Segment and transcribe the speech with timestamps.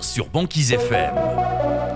[0.00, 1.95] sur Banquise FM.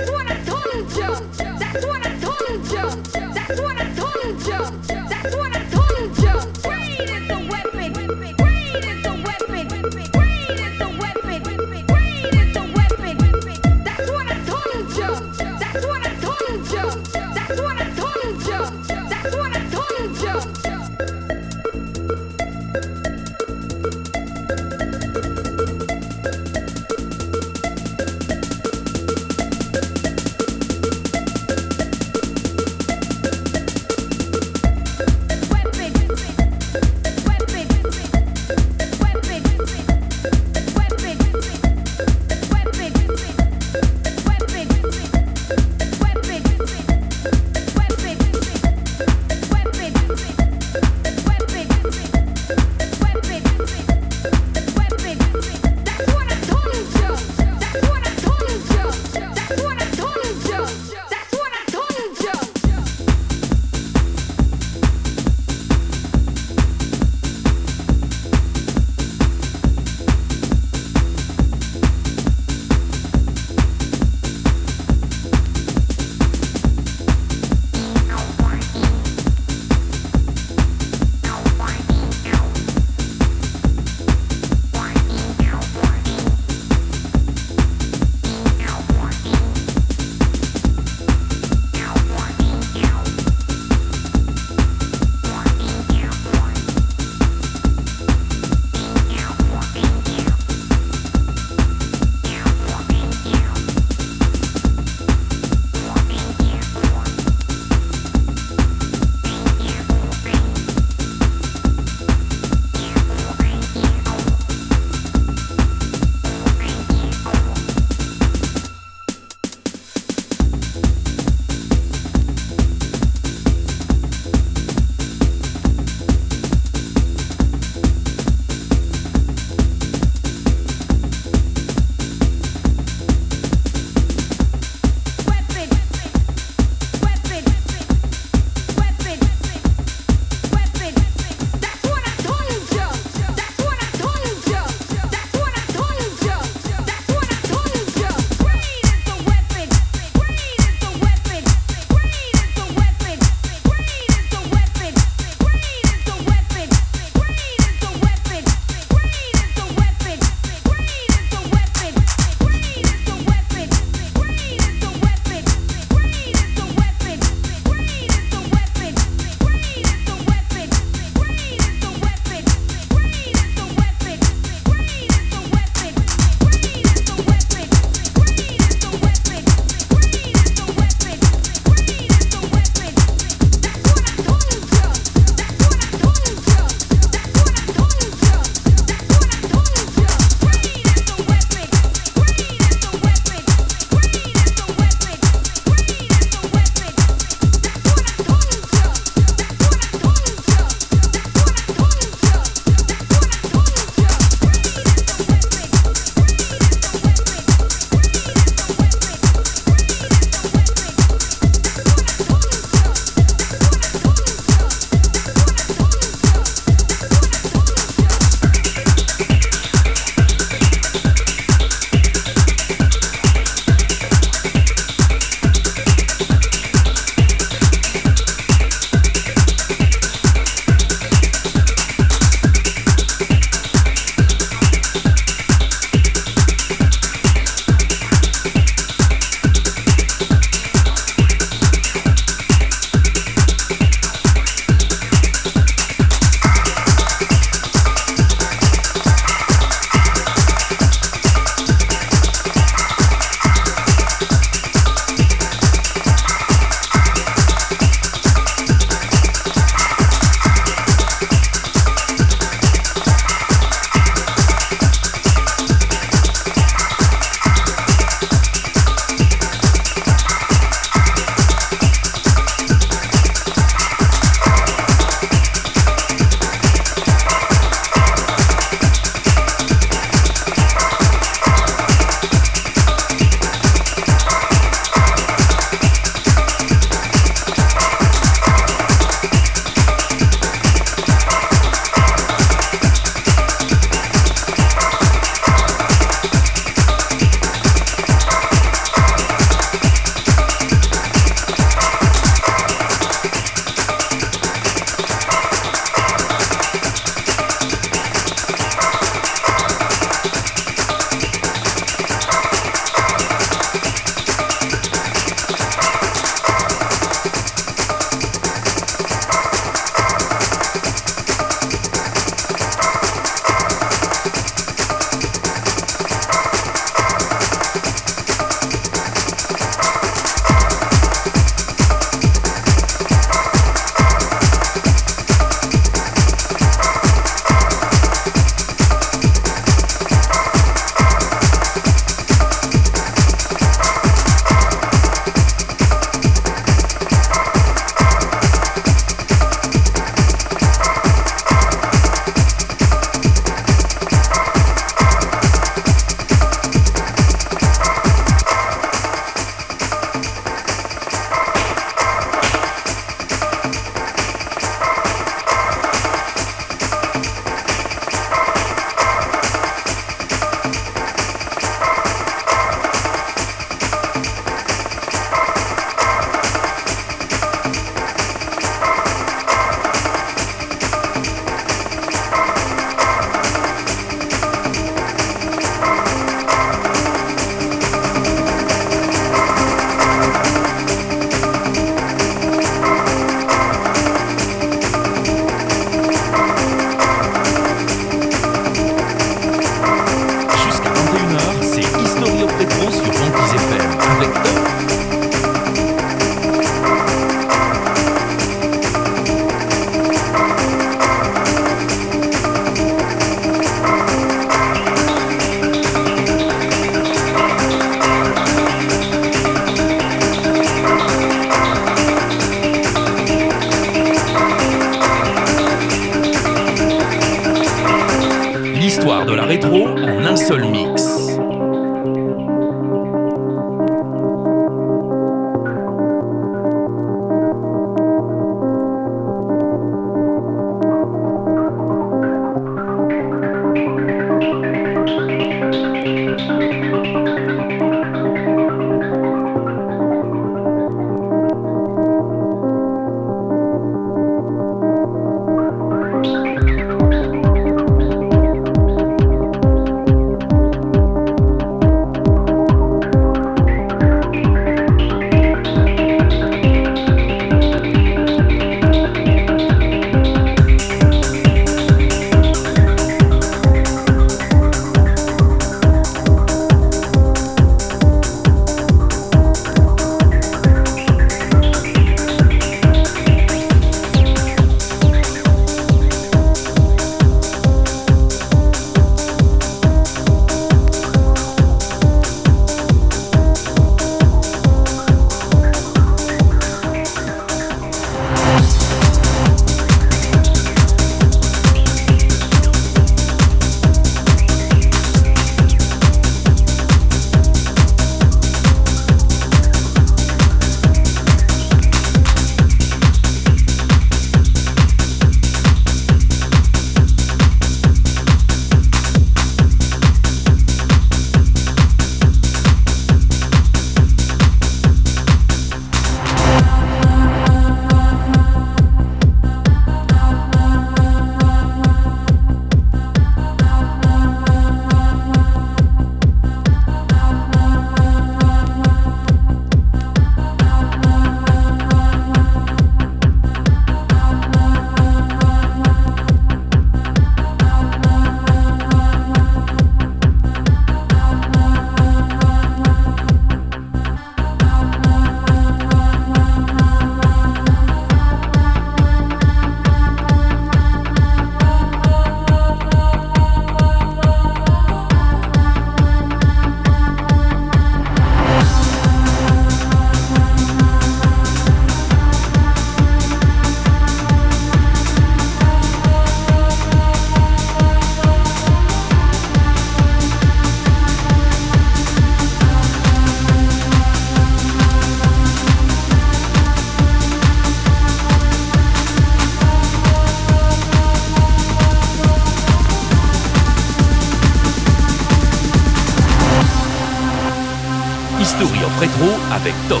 [599.10, 600.00] Agro avec Top.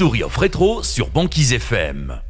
[0.00, 2.22] Story of Retro sur Banquise FM.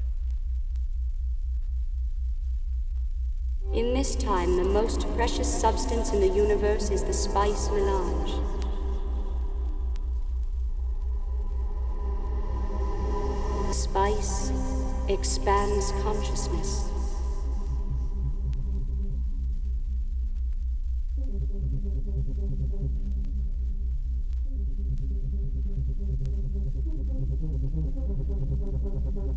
[3.73, 8.20] In this time, the most precious substance in the universe is the spice melange.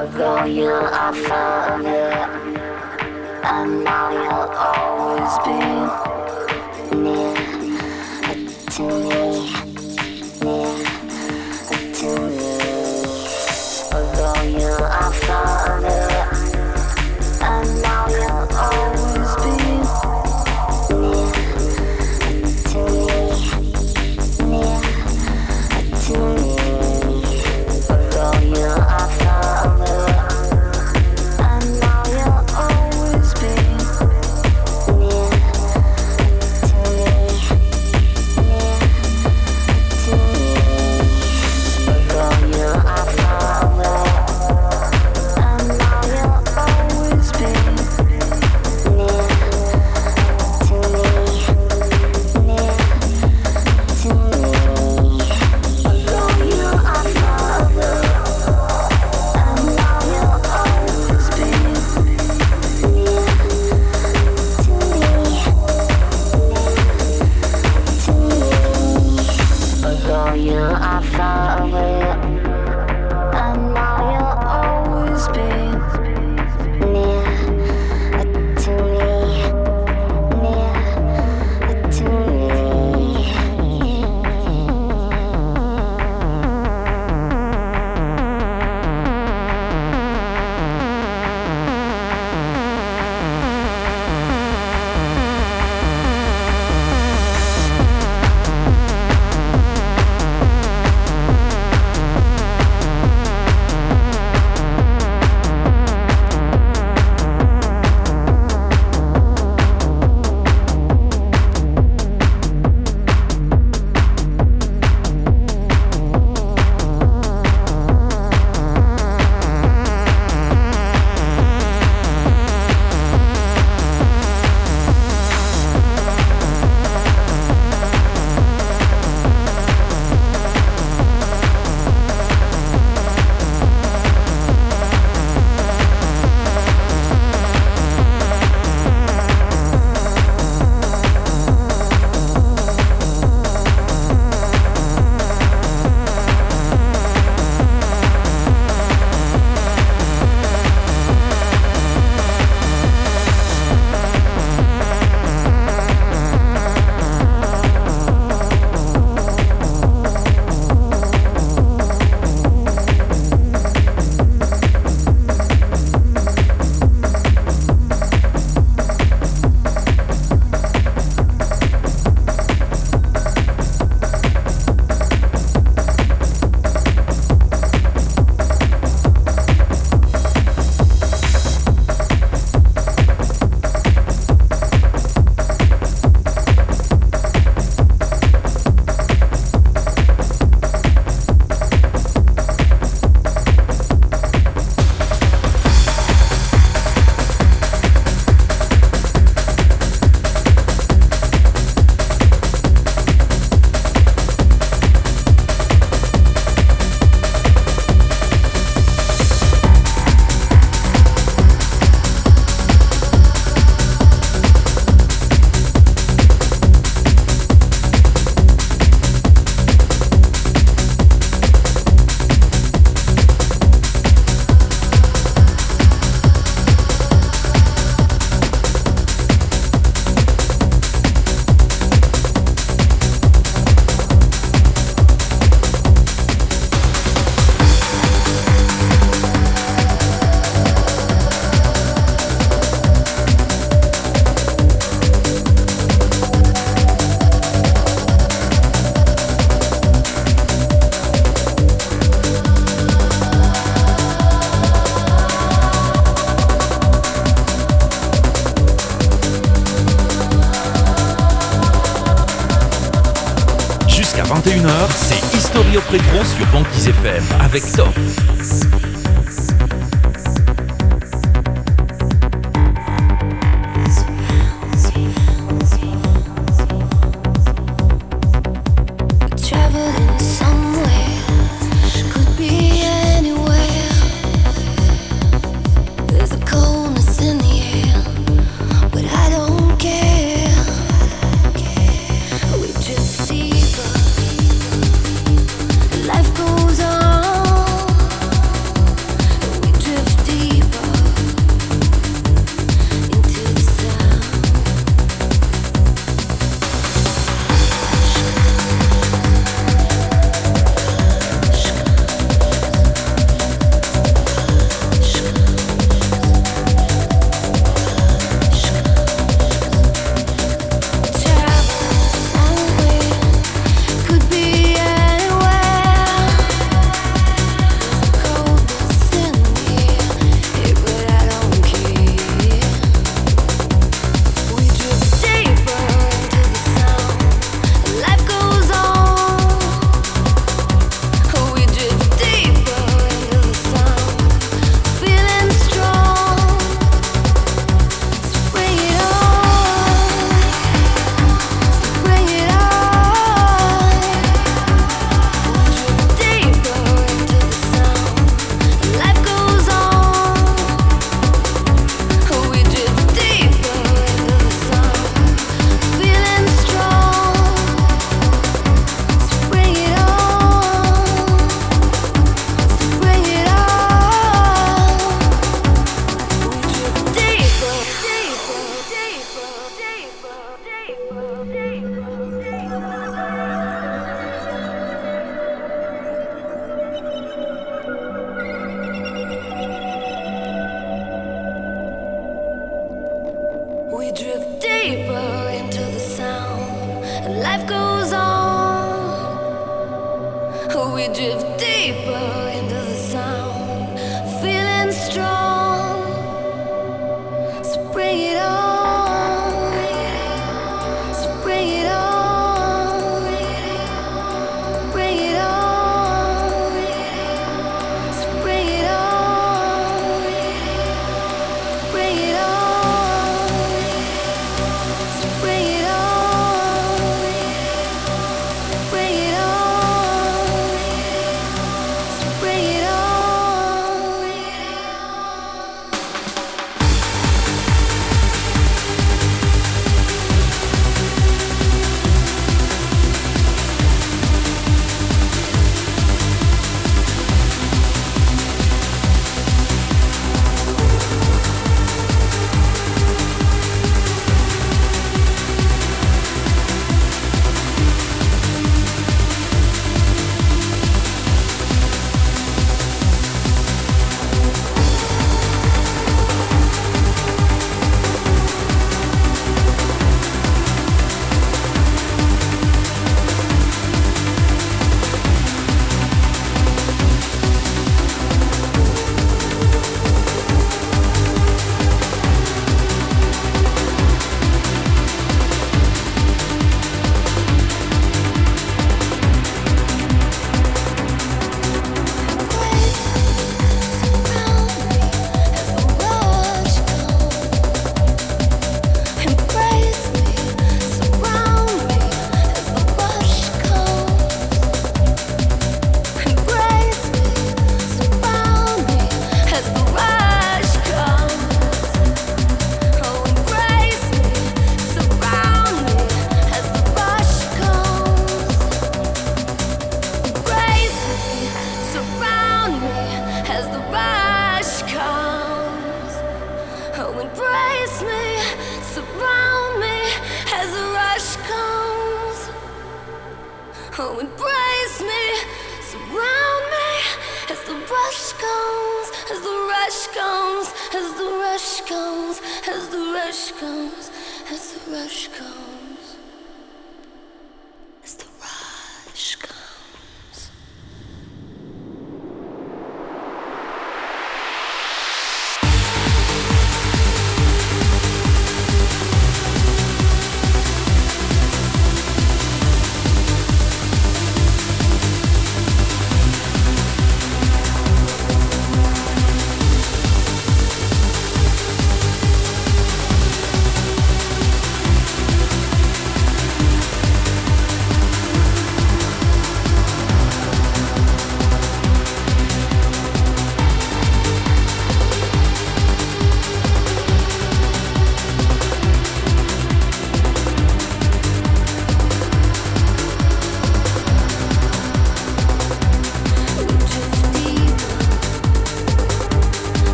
[0.00, 2.10] Although you are far away,
[3.44, 6.09] and now you'll always be.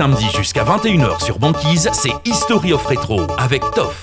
[0.00, 4.02] Samedi jusqu'à 21h sur Banquise, c'est History of Retro avec Toff.